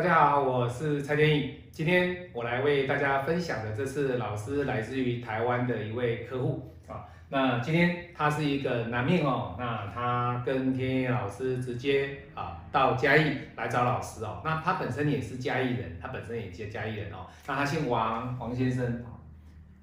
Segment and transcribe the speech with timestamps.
[0.00, 1.56] 大家好，我是蔡天意。
[1.70, 7.04] 今天我来为大家分享的，这是老师来自于台湾的一位客户啊。
[7.28, 14.40] 那今天他是一个男命哦，那他跟天意老师直接啊到嘉义来找老师哦。
[14.42, 17.26] 那他本身也是嘉义人，他本身也是嘉义人哦。
[17.46, 19.04] 那他姓王，王先生。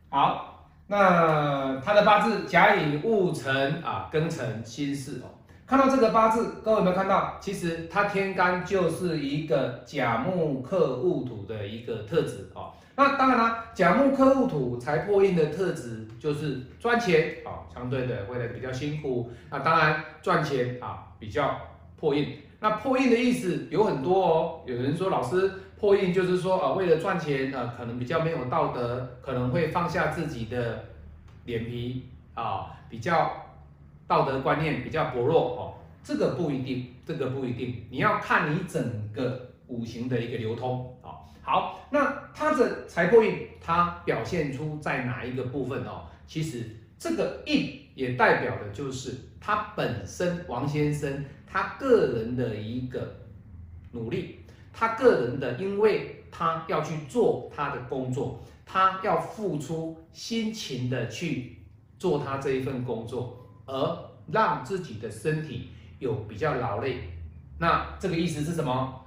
[0.10, 5.37] 好，那他的八字甲乙戊辰啊，庚辰辛巳哦。
[5.68, 7.36] 看到这个八字，各位有没有看到？
[7.42, 12.72] 其实它天干就是一个甲木克戊土的一个特质哦。
[12.96, 19.30] 那当然啦，甲木克戊土财破印的特质就是赚钱啊，相对的会的比较辛苦。
[19.52, 21.60] 那当然赚钱啊比较
[22.00, 22.38] 破印。
[22.62, 24.62] 那破印的意思有很多哦。
[24.66, 30.86] 有人说老师破印就是说啊，为了赚钱啊，可能比较没有道德，可能会放下自己的
[31.44, 32.06] 脸皮
[32.36, 33.44] 啊，比较。
[34.10, 35.67] 道德观念比较薄弱哦，
[36.08, 41.20] 这个不一定，这个不一定，你要看你整个五行的一个流通哦。
[41.42, 46.06] 好，那它的财破印，它表现出在哪一个部分哦？
[46.26, 46.66] 其实
[46.98, 53.14] 这个印也代表的就是他本身王先生他个人的一个
[53.92, 61.58] 努力，他个人的，因为他要去做他的工作，他要付出辛勤的去
[62.00, 63.46] 做他这一份工作。
[63.66, 66.98] 而让自己的身体有比较劳累，
[67.60, 69.06] 那这个意思是什么？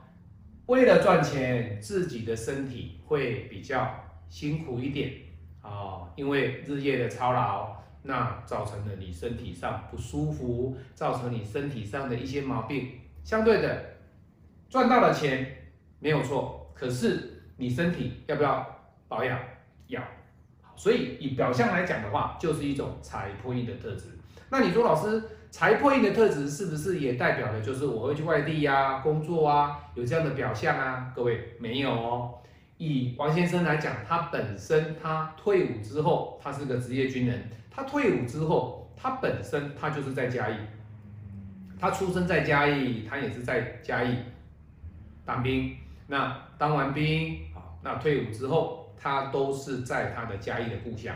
[0.66, 5.12] 为了赚钱，自己的身体会比较辛苦一点
[5.62, 12.92] 啊，因为日夜的操劳，那造成了你身体上不舒服，造成你身体上的一些毛病。
[13.24, 13.96] 相对的，
[14.68, 18.64] 赚到了钱没有错，可是你身体要不要
[19.08, 19.38] 保养？
[19.88, 20.02] 要。
[20.76, 24.19] 所以以表象来讲的话，就是一种财破印的特质。
[24.50, 31.12] 那你说老师财破印的特质是不是也代表的就是我会去外地呀工作啊有这样的表象啊？
[31.14, 32.34] 各位没有哦。
[32.76, 37.48] 以王先生来讲，他本身他退伍之后，他是个职业军人。
[37.70, 40.56] 他退伍之后，他本身他就是在嘉义，
[41.78, 44.16] 他出生在嘉义，他也是在嘉义
[45.24, 45.76] 当兵。
[46.06, 51.14] 那当完兵啊，那退伍之后，他都是在他的嘉义的故乡，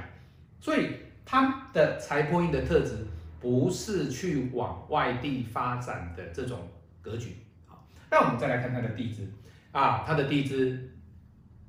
[0.61, 0.91] 所以
[1.25, 3.07] 他的财破印的特质。
[3.45, 6.67] 不是去往外地发展的这种
[7.03, 7.37] 格局。
[7.67, 9.31] 好，那我们再来看它的地支
[9.71, 10.91] 啊，它的地支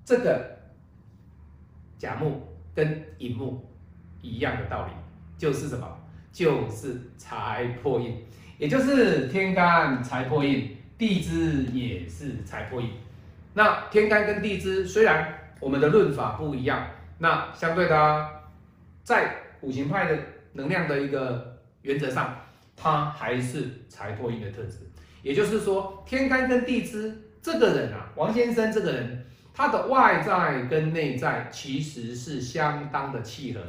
[0.06, 0.58] 这个
[1.98, 3.70] 甲木跟乙木
[4.22, 4.94] 一样的道理，
[5.38, 5.86] 就是什么？
[6.32, 8.24] 就是财破印，
[8.58, 12.90] 也就是天干财破印，地支也是财破印。
[13.54, 16.88] 那天干跟地支虽然我们的论法不一样，
[17.18, 18.30] 那相对的，
[19.04, 20.18] 在五行派的
[20.54, 21.54] 能量的一个。
[21.86, 22.36] 原则上，
[22.76, 24.80] 他还是财破印的特质，
[25.22, 33.62] 也就是说，天干跟地支这个人啊，王先生这个人，他的外在跟内在其实是相当的契合。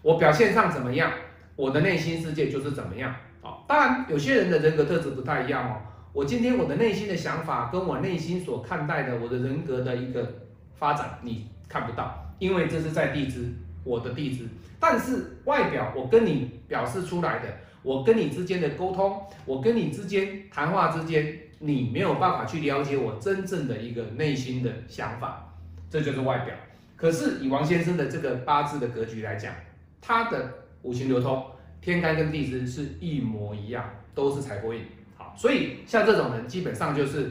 [0.00, 1.12] 我表现上怎么样，
[1.56, 3.58] 我的内心世界就是怎么样啊。
[3.66, 5.76] 当然，有些人的人格特质不太一样哦。
[6.12, 10.46] 我今天我的内心的想法，跟我内心所看待的我的人格的一个
[10.76, 13.52] 发展，你看不到，因为这是在地支。
[13.84, 14.46] 我的地址，
[14.78, 17.48] 但是外表我跟你表示出来的，
[17.82, 25.54] 我跟你之间的沟通，我跟你之间谈话之间，你没有办法去了解我真正的一个内心的想法，
[25.88, 26.54] 这就是外表。
[26.94, 29.54] 可是以王先生的这个八字的格局来讲，
[30.00, 30.52] 他的
[30.82, 31.42] 五行流通，
[31.80, 34.82] 天干跟地支是一模一样，都是财帛印。
[35.16, 37.30] 好，所以像这种人，基本上就是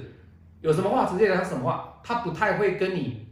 [0.62, 3.28] 有什么话直接讲什么话，他不太会跟你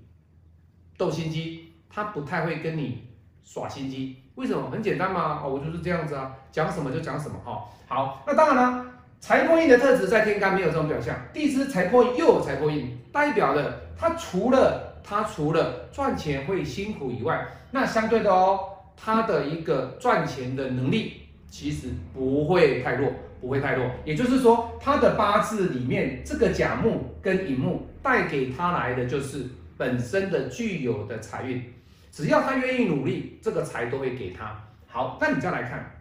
[0.95, 3.06] 斗心机，他不太会跟你。
[3.47, 4.69] 耍心机，为什么？
[4.69, 7.63] 很简单嘛，哦，我就是这样子啊，讲什么就讲什么哈。
[7.88, 8.85] 好，那当然了，
[9.22, 18.59] 财破印的特质在天干没有这种表象，地支财破印又有财破印，代表了他除了他除了赚钱会辛苦以外，那相对的哦，
[18.97, 23.09] 他的一个赚钱的能力其实不会太弱，
[23.40, 23.90] 不会太弱。
[24.03, 29.46] 也就是说，他的八字里面这个甲木跟乙木带给他来的就是
[29.78, 31.64] 本身的具有的财运。
[32.11, 34.55] 只要他愿意努力，这个财都会给他。
[34.87, 35.99] 好，那你再来看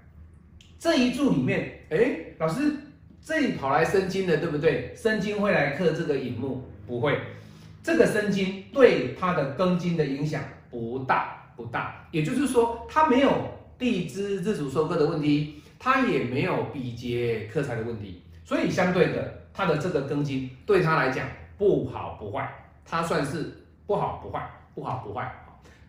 [0.78, 2.72] 这一柱里面，哎，老师
[3.22, 4.94] 这里跑来生金的，对不对？
[4.94, 7.18] 生金会来克这个引木，不会。
[7.82, 13.30] 这个生金对他的庚金的影响不大不大，也就是说，他没有
[13.78, 22.52] 地支自主收割的问题，他也没有比劫克财的问题，所以相对的，他的这个庚金对他来讲不好不坏，
[22.84, 23.52] 他算是
[23.86, 25.32] 不好不坏，不好不坏。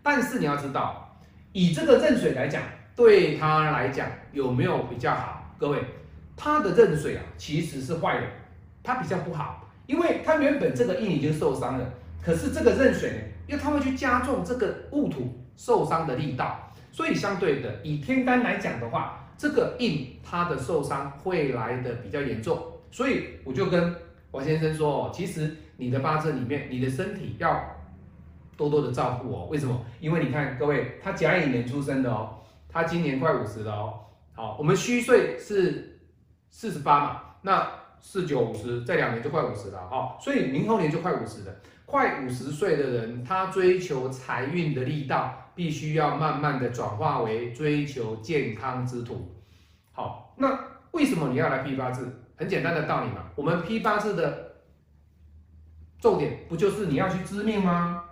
[0.09, 1.19] 但是你要知道，
[1.51, 2.63] 以这个壬水来讲，
[2.95, 5.53] 对他来讲有没有比较好？
[5.57, 5.83] 各位，
[6.37, 8.27] 他的壬水啊，其实是坏的，
[8.81, 11.85] 他比较不好，因为它原本这个印已经受伤了，
[12.23, 13.17] 可是这个壬水呢，
[13.47, 22.57] 因为它会去加重这个戊土受伤的力道，所以相对的，以天干来讲的话，这个印它的受伤会来的比较严重，
[22.91, 23.93] 所以我就跟
[24.31, 27.61] 王先生说哦，其实你的八字里面，你的身体要
[28.57, 29.47] 多多的照顾哦。
[29.49, 29.85] 为什么？
[29.99, 33.99] 因为你看各位，他甲乙年出生的哦，他今年快五十了哦。
[34.33, 35.99] 好，我们虚岁是
[36.49, 37.65] 四十八嘛，那
[38.01, 41.55] 四九五十，这两年就快五十了哦，所以明后年就快五十了。
[41.85, 49.33] 快五十岁的人，他追求财运的力道，必须要慢慢的转化为追求健康之途。
[49.93, 50.59] 好，那
[50.91, 52.23] 为什么你要来批八字？
[52.35, 54.57] 很简单的道理嘛，我们批八字的
[55.99, 58.03] 重点不就是你要去知命吗？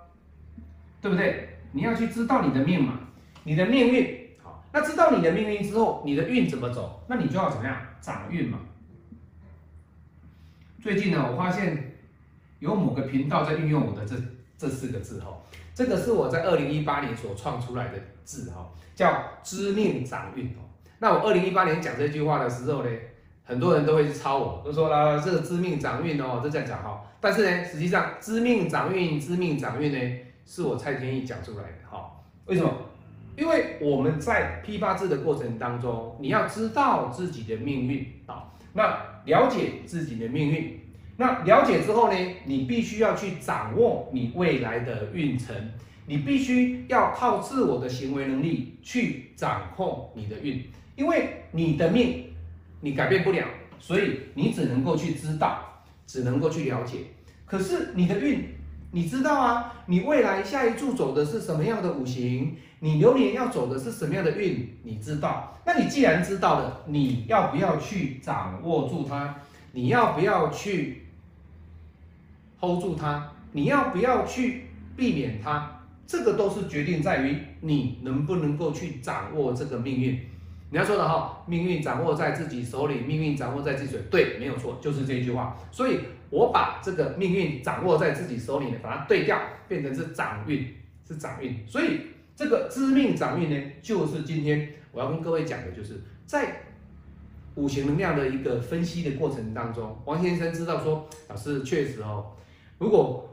[1.05, 1.49] 对不对？
[1.71, 2.93] 你要去知道你的命嘛，
[3.43, 4.27] 你的命运。
[4.41, 7.03] 好，那知道你的命运之后，你的运怎么走？
[7.07, 8.57] 那你就要怎么样掌运嘛。
[10.81, 11.93] 最近呢，我发现
[12.57, 14.15] 有某个频道在运用我的这
[14.57, 15.27] 这四个字哈，
[15.75, 20.65] 这个是我在二零一八年所创出来的字哈，叫知命掌运哦。
[20.97, 22.89] 那我二零一八年讲这句话的时候呢？
[23.43, 26.99] 很多人都会去抄我，都说了这个知命掌运哦，都这样讲哈。
[27.21, 32.11] 但是呢，实际上知命掌运、知命掌运呢，是我蔡天意讲出来的哈。
[32.45, 32.71] 为什么？
[33.35, 40.79] 因为我们在批八字的过程当中，你要知道自己的命运啊，那了解自己的命运，
[41.17, 45.53] 那了解之后呢，你必须要去掌握你未来的运程，
[46.05, 50.63] 你必须要靠自我的行为能力去掌控你的运，
[50.95, 52.23] 因为你的命。
[52.81, 53.43] 你改变不了，
[53.79, 56.97] 所以你只能够去知道，只能够去了解。
[57.43, 58.43] 可是你的运，
[58.95, 59.73] 你知道啊？
[59.87, 62.55] 你未来下一柱走的是什么样的五行？
[62.79, 64.73] 你流年要走的是什么样的运？
[64.83, 65.53] 你知道？
[65.65, 69.35] 那你既然知道了，你要不要去掌握住它？
[69.73, 71.07] 你要不要去
[72.57, 73.21] hold 住它？
[73.51, 75.69] 你要不要去避免它？
[76.07, 80.17] 这个都是决定在于你能不能够去掌握这个命运。
[80.69, 85.57] 你要说的哈，命运掌握在自己手里，命运掌握在自己手，对，没有错，就是这句话。
[85.69, 85.99] 所以
[86.29, 90.73] 我把这个命运掌握在自己手里，把它对调，变成是掌运，
[91.07, 91.65] 是掌运。
[91.67, 92.01] 所以
[92.35, 96.61] 这个知命掌运呢，就是今天我要跟各位讲的，就是在
[97.55, 102.33] 五行能量的一个分析的过程当中，王先生知道说，老师确实哦，
[102.77, 103.29] 如果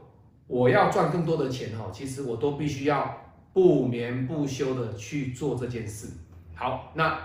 [0.47, 6.07] 我要赚更多的钱哈，其实我都必须要不眠不休的去做这件事。
[6.55, 7.19] 好，那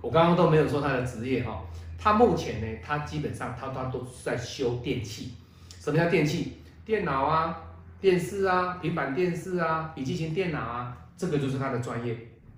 [0.00, 1.64] 我刚刚都没有说他的职业哈，
[1.98, 5.34] 他目前呢，他基本上他他都是在修电器。
[5.80, 6.54] 什么叫电器？
[6.84, 7.58] 电脑啊，
[8.00, 12.16] 电视啊，平板电视啊，笔记型电脑啊，这个就是他的专业。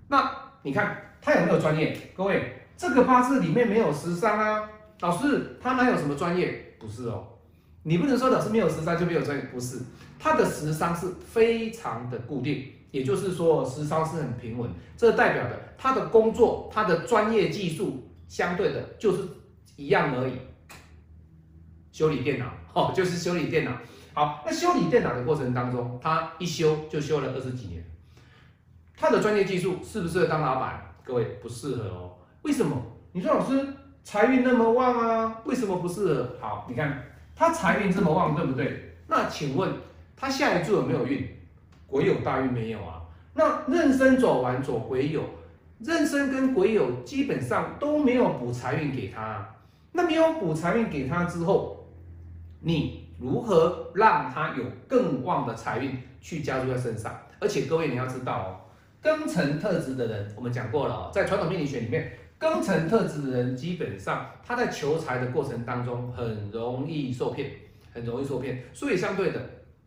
[0.08, 0.30] 那
[0.62, 1.96] 你看他有没有专业？
[2.16, 4.68] 各位，这个八字里面没有十三啊，
[5.00, 6.74] 老师他哪有什么专业？
[6.78, 7.26] 不是哦，
[7.82, 9.78] 你不能说老师没有十三就没有专业，不是，
[10.18, 12.72] 他的十三是非常的固定。
[12.92, 19.22] 也就是说，时商是很平稳，这代表的他的工作，他的专业技术相对的就是
[19.76, 20.32] 一样而已。
[21.92, 23.72] 修理电脑，哦， 就是修理电脑。
[24.12, 27.84] 好，那修理电脑的过程当中，他一修就修了二十几年。
[28.96, 30.94] 他的专业技术适不适合当老板？
[31.04, 32.16] 各位不适合哦。
[32.42, 32.76] 为什么？
[33.12, 33.66] 你说老师
[34.02, 36.36] 财运那么旺啊，为什么不适合？
[36.40, 37.02] 好，你看
[37.34, 38.96] 他财运这么旺，对不对？
[39.06, 39.70] 那请问
[40.16, 41.28] 他下一柱有没有运？
[41.86, 43.02] 癸有大运没有啊？
[43.34, 45.22] 那壬申走完走癸有，
[45.80, 49.46] 壬申跟癸酉基本上都没有补财运给他。
[49.92, 51.86] 那没有补财运给他之后，
[52.60, 57.18] 你如何让他有更旺的财运去加入在身上？
[57.38, 58.48] 而且各位你要知道哦，
[59.02, 67.50] 庚辰特质的人，我们讲过了哦，在传统命理学里面，庚辰特质的人基本上他在求财的过程当中很容易受骗，
[67.92, 68.64] 很容易受骗。
[68.72, 69.40] 所以相对的，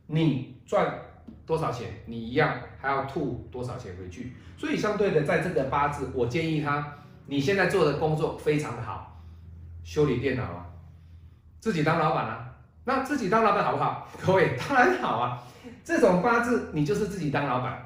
[0.08, 1.00] 你赚。
[1.46, 4.34] 多少钱，你一样还要吐多少钱回去。
[4.58, 6.96] 所以相对的，在这个八字，我建议他，
[7.28, 9.22] 你现在做的工作非常的好，
[9.84, 10.66] 修理电脑啊，
[11.60, 12.46] 自己当老板啊。
[12.86, 14.08] 那自己当老板好不好？
[14.26, 15.44] 各位当然好啊。
[15.84, 17.86] 这种八字，你就是自己当老板，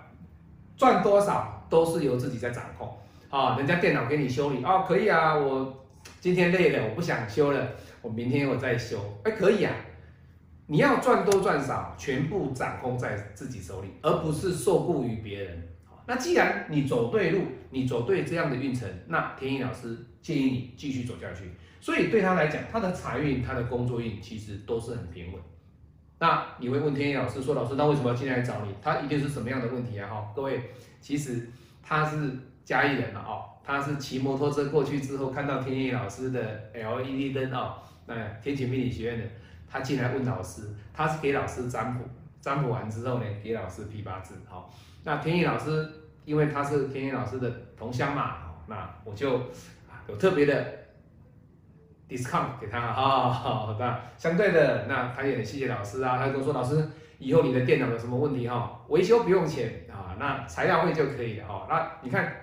[0.77, 2.97] 赚多少都是由自己在掌控
[3.29, 3.57] 啊。
[3.57, 5.35] 人家电脑给你修理哦，可以啊。
[5.35, 5.85] 我
[6.21, 7.67] 今天累了，我不想修了，
[8.01, 9.73] 我明天我再修，哎，可以啊。
[10.67, 15.69] 你要赚多赚少，全部掌控在自己手里，而不是受雇于别人。
[16.05, 21.51] 那既然你走对路，你走对这样的运程，那天意老师建议你继续走下去。
[21.81, 25.41] 所以对他来讲，他的财运、他的工作运其实都是很平稳。
[26.19, 28.73] 那你会问天意老师说：“老师，那为什么要进来找你？
[28.81, 30.61] 他一定是什么样的问题啊？”哈，各位，
[31.01, 31.49] 其实
[31.81, 32.31] 他是
[32.63, 36.41] 嘉义人了哦，他是骑摩托车过去之后看到天意老师的
[36.73, 39.25] LED 灯哦，那天晴命理学院的。
[39.73, 42.03] 他进来问老师，他是给老师占卜，
[42.39, 44.35] 占卜完之后呢，给老师批八字。
[44.47, 44.71] 好，
[45.03, 45.89] 那天意老师
[46.25, 49.41] 因为他是天意老师的同乡嘛，那我就
[50.07, 50.63] 有特别的
[52.07, 53.75] discount 给他 哈。
[53.79, 56.87] 那相对的，那他也很谢谢老师啊，他跟我说老师。
[57.19, 58.81] 以后你的电脑有什么问题哈？
[58.89, 61.65] 维修不用钱啊，那材料费就可以了哈。
[61.69, 62.35] 那你看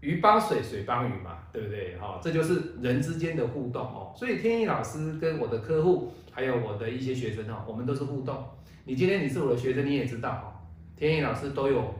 [0.00, 1.96] 鱼帮水，水帮鱼嘛，对不对？
[1.98, 4.12] 哈，这就是人之间的互动哦。
[4.16, 8.42] 所以天意老师跟我的客户，还有我的一些学生哈，我们都是互动。
[8.84, 10.62] 你今天你是我的学生，你也知道哈，
[10.96, 11.94] 天意老师都有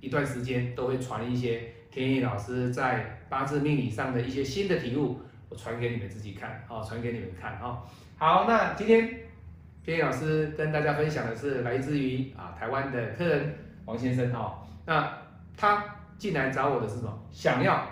[0.00, 7.78] 一段时间都会传一些天意老师在八字命理上的一些新的体悟，我传给你们自己看哦，传给你们看哦。
[8.16, 9.16] 好，那今天。
[9.82, 15.10] 天意老师跟大家分享的是来自于啊台湾的客人王先生哈，那
[15.56, 15.82] 他
[16.20, 17.18] 进来找我的是什么？
[17.32, 17.84] 想要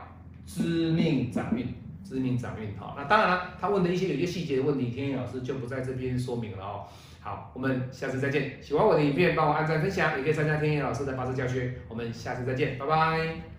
[0.47, 2.95] 知命掌运，知命掌运好。
[2.97, 6.85] 那当然了，他问的一些有些细节的问题，天意老师就不在这边说明了哦。
[7.21, 8.63] 好，我们下次再见。
[8.63, 11.75] 喜欢我的影片，帮我按赞分享，也可以参加天意老师的八字教学。
[11.89, 13.58] 我们下次再见，拜拜。